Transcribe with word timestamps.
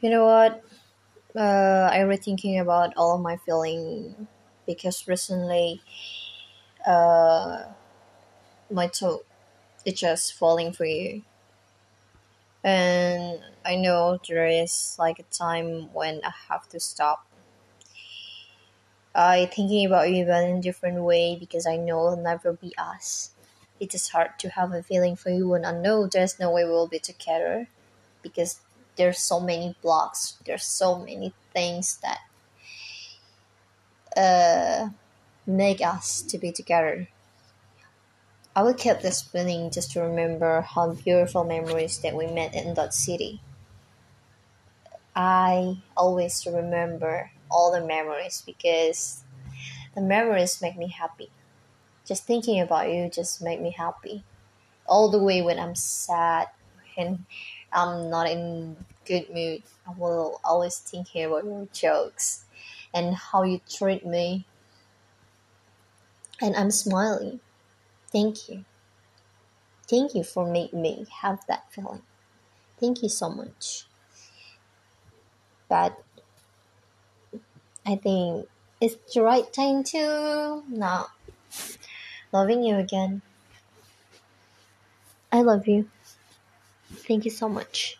You 0.00 0.10
know 0.10 0.24
what? 0.26 0.62
Uh, 1.36 1.90
I 1.92 2.04
was 2.04 2.20
thinking 2.20 2.58
about 2.58 2.94
all 2.96 3.14
of 3.16 3.20
my 3.22 3.36
feeling 3.38 4.28
because 4.66 5.08
recently, 5.08 5.82
uh, 6.86 7.64
my 8.70 8.86
toe 8.86 9.22
is 9.84 9.94
just 10.00 10.34
falling 10.34 10.72
for 10.72 10.84
you, 10.84 11.22
and 12.64 13.40
I 13.64 13.76
know 13.76 14.18
there 14.28 14.46
is 14.46 14.96
like 14.98 15.18
a 15.18 15.22
time 15.24 15.92
when 15.92 16.20
I 16.24 16.32
have 16.48 16.68
to 16.70 16.80
stop. 16.80 17.26
I 19.14 19.44
thinking 19.46 19.84
about 19.84 20.10
you 20.10 20.24
but 20.24 20.44
in 20.44 20.56
a 20.58 20.62
different 20.62 21.02
way 21.02 21.36
because 21.36 21.66
I 21.66 21.76
know 21.76 22.06
it'll 22.06 22.16
never 22.22 22.52
be 22.54 22.74
us. 22.78 23.32
It 23.78 23.94
is 23.94 24.08
hard 24.08 24.38
to 24.38 24.48
have 24.50 24.72
a 24.72 24.82
feeling 24.82 25.14
for 25.14 25.28
you 25.30 25.46
when 25.48 25.64
I 25.66 25.72
know 25.72 26.06
there's 26.06 26.38
no 26.40 26.50
way 26.50 26.64
we'll 26.64 26.88
be 26.88 26.98
together 26.98 27.68
because 28.22 28.60
there's 28.98 29.20
so 29.20 29.40
many 29.40 29.76
blocks, 29.82 30.38
there's 30.46 30.64
so 30.66 30.98
many 30.98 31.34
things 31.54 31.98
that 32.02 32.20
uh 34.16 34.90
make 35.46 35.80
us 35.80 36.22
to 36.22 36.38
be 36.38 36.52
together. 36.52 37.08
I 38.54 38.62
will 38.62 38.74
keep 38.74 39.00
this 39.00 39.22
feeling 39.22 39.70
just 39.70 39.92
to 39.92 40.02
remember 40.02 40.60
how 40.60 40.92
beautiful 40.92 41.44
memories 41.44 41.98
that 42.00 42.14
we 42.14 42.26
met 42.26 42.54
in 42.54 42.74
that 42.74 42.92
city. 42.92 43.40
I 45.14 45.82
always 45.96 46.46
remember 46.46 47.30
all 47.50 47.72
the 47.72 47.84
memories 47.84 48.42
because 48.44 49.24
the 49.94 50.02
memories 50.02 50.62
make 50.62 50.76
me 50.76 50.88
happy. 50.88 51.30
Just 52.06 52.24
thinking 52.24 52.60
about 52.60 52.90
you 52.90 53.10
just 53.10 53.42
make 53.42 53.60
me 53.60 53.72
happy. 53.72 54.24
All 54.86 55.10
the 55.10 55.22
way 55.22 55.42
when 55.42 55.58
I'm 55.58 55.74
sad 55.76 56.48
and 56.96 57.26
I'm 57.72 58.10
not 58.10 58.28
in 58.28 58.76
good 59.04 59.28
mood, 59.30 59.62
I 59.86 59.92
will 59.96 60.40
always 60.44 60.78
thinking 60.78 61.24
about 61.24 61.44
your 61.44 61.66
jokes 61.72 62.44
and 62.94 63.14
how 63.14 63.42
you 63.42 63.60
treat 63.68 64.04
me 64.06 64.46
and 66.40 66.54
I'm 66.56 66.70
smiling. 66.70 67.40
Thank 68.12 68.48
you. 68.48 68.64
Thank 69.88 70.14
you 70.14 70.22
for 70.22 70.50
making 70.50 70.82
me 70.82 71.06
have 71.22 71.40
that 71.48 71.72
feeling. 71.72 72.02
Thank 72.78 73.02
you 73.02 73.08
so 73.08 73.28
much. 73.30 73.86
But 75.68 76.02
I 77.84 77.96
think 77.96 78.48
it's 78.80 78.96
the 79.14 79.22
right 79.22 79.50
time 79.52 79.82
to 79.84 80.62
now 80.68 81.08
loving 82.32 82.62
you 82.62 82.76
again. 82.76 83.22
I 85.32 85.42
love 85.42 85.66
you. 85.66 85.88
Thank 86.92 87.24
you 87.24 87.30
so 87.30 87.48
much. 87.48 87.96